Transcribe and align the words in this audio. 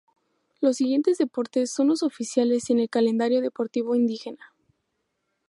Los 0.61 0.77
siguientes 0.77 1.19
deportes 1.19 1.69
son 1.69 1.89
los 1.89 2.01
oficiales 2.01 2.71
en 2.71 2.79
el 2.79 2.89
calendario 2.89 3.39
deportivo 3.39 3.93
indígena. 3.95 4.51